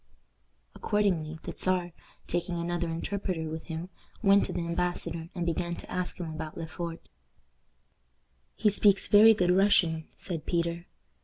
[0.73, 1.91] Accordingly, the Czar,
[2.25, 3.89] taking another interpreter with him,
[4.23, 7.07] went to the embassador and began to ask him about Le Fort.
[8.55, 10.87] "He speaks very good Russian," said Peter.